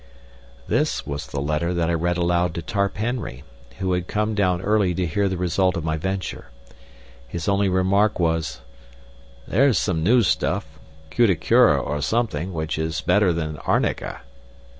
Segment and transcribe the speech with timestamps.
[0.67, 3.43] This was the letter that I read aloud to Tarp Henry,
[3.77, 6.47] who had come down early to hear the result of my venture.
[7.27, 8.61] His only remark was,
[9.47, 10.65] "There's some new stuff,
[11.11, 14.21] cuticura or something, which is better than arnica."